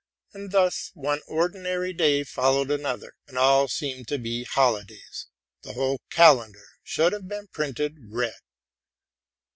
[0.33, 5.27] And thus one ordinary day fol lowed another, and all seemed to be holidays,
[5.61, 8.33] —the whole calendar should have been printed red.